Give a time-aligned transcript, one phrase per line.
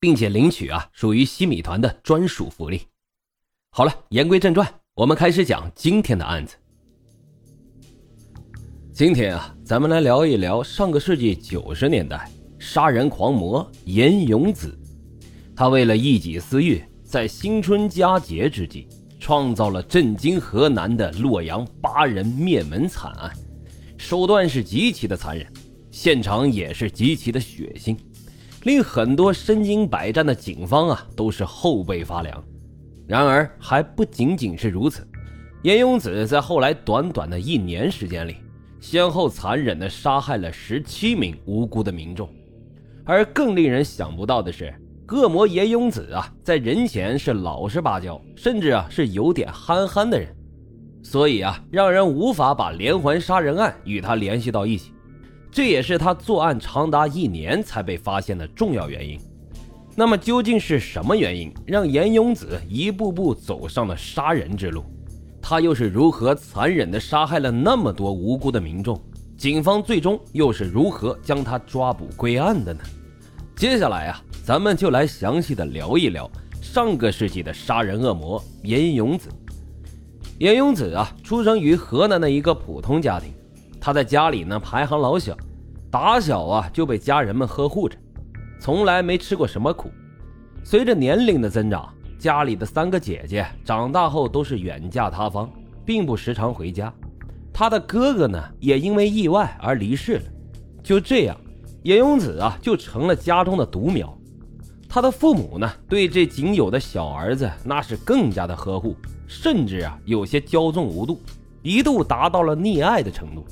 [0.00, 2.82] 并且领取啊，属于西米团的专属福利。
[3.70, 6.56] 好了，言归正传，我们开始讲今天的案子。
[8.92, 14.76] 今天啊，咱们来聊一聊上个世纪九十年代杀人狂魔严永子。
[15.54, 23.32] 他为了一己私欲，在新春佳节之际，创造了震惊河南的洛阳八人灭门惨案，
[23.96, 25.46] 手段是极其的残忍，
[25.90, 27.96] 现场也是极其的血腥。
[28.68, 32.44] 令很多身经百战的警方啊都是后背发凉。
[33.06, 35.08] 然而还不仅仅是如此，
[35.62, 38.36] 严永子在后来短短的一年时间里，
[38.78, 42.28] 先后残忍地杀害了十七名无辜的民众。
[43.06, 44.74] 而更令人想不到的是，
[45.08, 50.28] 恶魔严永子啊在人前是老实巴交，甚至啊是有点憨憨的人，
[51.02, 54.92] 所以啊让人无法把连环杀人案与他联系到一起。
[55.50, 59.18] 这也是他作案长达一年才被发现的重要原因。
[59.96, 64.84] 那么，究竟是什么原因让严永子一步步走上了杀人之路？
[65.42, 69.00] 他又是如何残忍地杀害了那么多无辜的民众？
[69.36, 72.80] 警方最终又是如何将他抓捕归案的呢？
[73.56, 79.28] 接下来啊，咱们就来详细的聊一聊上个世纪的杀人恶魔严永子。
[80.38, 83.32] 严永子啊，出生于河南的一个普通家庭。
[83.88, 85.34] 他在家里呢排行老小，
[85.90, 87.96] 打小啊就被家人们呵护着，
[88.60, 89.90] 从来没吃过什么苦。
[90.62, 91.88] 随着年龄的增长，
[92.18, 95.50] 家里的三个姐姐长大后都是远嫁他方，
[95.86, 96.92] 并不时常回家。
[97.50, 100.24] 他的哥哥呢也因为意外而离世了。
[100.82, 101.34] 就这样，
[101.82, 104.14] 严永子啊就成了家中的独苗。
[104.86, 108.94] 他的父母呢对这仅有的小儿子那是更加的呵护，
[109.26, 111.18] 甚至啊有些骄纵无度，
[111.62, 113.46] 一度达到了溺爱的程度。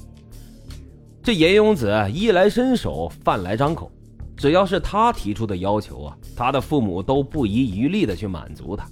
[1.26, 3.90] 这严永子衣来伸手，饭来张口，
[4.36, 8.86] 只要是他提出的要求啊，他的父母都不遗余力的去满足他。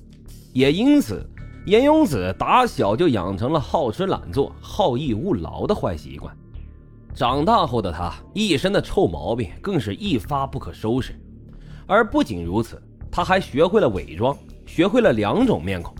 [0.52, 1.24] 也因此，
[1.64, 6.36] 严永子打小就养成了好吃懒做、好逸恶劳的坏习惯。
[7.14, 11.14] 长大后的他，一身的臭毛病更是一发不可收拾。
[11.86, 15.94] 而不仅如此，他还学会了伪装，学会了两种面孔。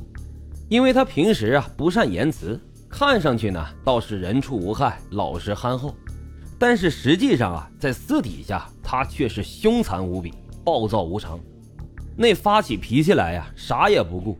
[0.68, 5.94] 因为他平时啊不善言辞，看上去呢倒是人畜无害、老实憨厚。
[6.58, 10.32] 但是实际上啊，在私底下他却是凶残无比、
[10.64, 11.38] 暴躁无常。
[12.16, 14.38] 那发起脾气来呀，啥也不顾。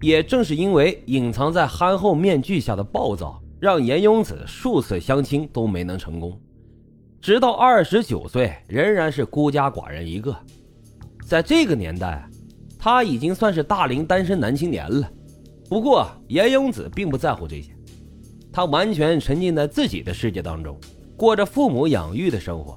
[0.00, 6.36] 也正是因为隐藏在憨厚面具下的暴躁，让严永子数次相亲都没能成功，
[7.20, 10.36] 直到二十九岁仍然是孤家寡人一个。
[11.24, 12.28] 在这个年代，
[12.76, 15.08] 他已经算是大龄单身男青年了。
[15.68, 17.70] 不过严永子并不在乎这些，
[18.52, 20.76] 他完全沉浸在自己的世界当中。
[21.16, 22.76] 过着父母养育的生活，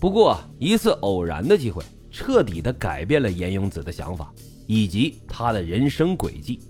[0.00, 4.32] 不过一次偶然的机会，彻底的改变了严永子的想法
[4.66, 6.60] 以及他的人生轨迹。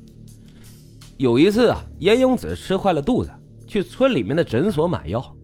[1.17, 3.31] 有一次啊，严永子吃坏了肚子，
[3.67, 5.35] 去村里面的诊所买药，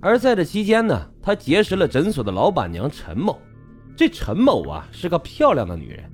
[0.00, 3.38] 而在这期间呢，他结识了诊所的老板娘陈某。
[3.96, 6.10] 这陈某啊是个漂亮的女人，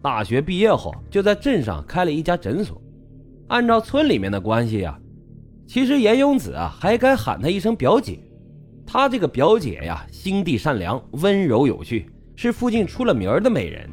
[0.00, 2.80] 大学毕业后就在镇上开了一家诊所。
[3.48, 4.96] 按照村里面的关系呀，
[5.66, 8.18] 其实严永子啊还该喊她一声表姐。
[8.86, 13.88] 她这个表姐呀，心地善良、温柔有趣，是附近出了名的美人。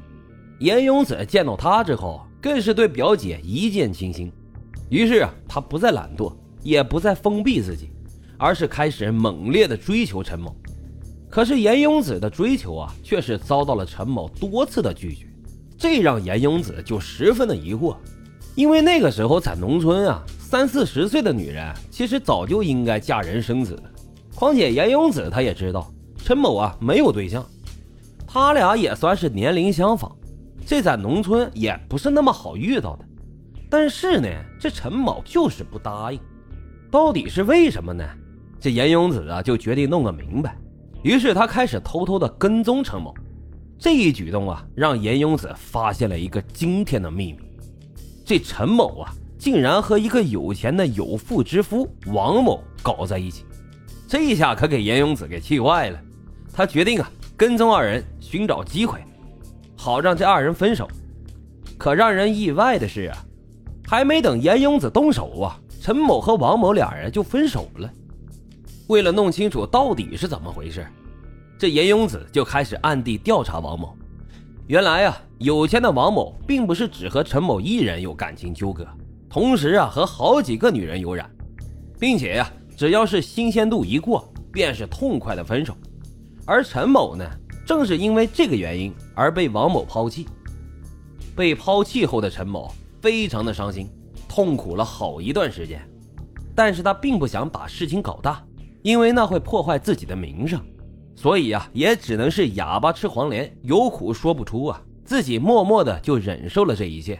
[0.60, 4.32] 严永子见到她之后，更是对表姐一见倾心。
[4.90, 7.90] 于是啊，他不再懒惰，也不再封闭自己，
[8.38, 10.54] 而是开始猛烈的追求陈某。
[11.30, 15.26] 可是严永子的追求啊，却是遭到了陈某多次的拒绝，
[15.78, 17.96] 这让严永子就十分的疑惑。
[18.54, 20.22] 因为那个时候在农村啊，
[20.52, 23.82] 三四十岁的女人其实早就应该嫁人生子。
[24.36, 27.42] 况且严永子他也知道陈某啊没有对象，
[28.28, 30.12] 他俩也算是年龄相仿，
[30.66, 33.06] 这在农村也不是那么好遇到的。
[33.70, 34.28] 但是呢，
[34.60, 36.20] 这陈某就是不答应，
[36.92, 38.04] 到底是为什么呢？
[38.60, 40.58] 这严永子啊就决定弄个明白，
[41.02, 43.14] 于是他开始偷偷的跟踪陈某。
[43.80, 47.40] 这一举动啊，让严永子发现了一个惊天的秘密：
[48.26, 53.44] 这陈某啊，竟然和一个有钱的有妇之夫王某搞在一起。
[54.08, 56.00] 这一下可给严永子给气坏了，
[56.54, 59.04] 他决定啊跟踪二人，寻找机会，
[59.76, 60.88] 好让这二人分手。
[61.76, 63.18] 可让人意外的是啊，
[63.88, 67.92] 还没等严永子动手啊，陈某和王某俩人就分手了。
[68.90, 70.86] 为了弄清楚到底是怎么回事，
[71.58, 73.98] 这严永子就开始暗地调查王某。
[74.68, 78.88] 原来啊，有钱的王某并不是只和陈某一人有感情纠葛，
[79.32, 81.30] 同时啊和好几个女人有染，
[81.98, 85.74] 并且呀，只要是新鲜度一过，便是痛快的分手。
[86.46, 87.26] 而陈某呢，
[87.66, 90.28] 正是因为这个原因而被王某抛弃。
[91.34, 93.88] 被抛弃后的陈某非常的伤心，
[94.28, 95.82] 痛苦了好一段时间，
[96.54, 98.44] 但是他并不想把事情搞大，
[98.82, 100.60] 因为那会破坏自己的名声。
[101.16, 104.82] 所以呀，也只能是哑巴吃黄连，有苦说不出啊。
[105.06, 107.18] 自己默默的就忍受了这一切。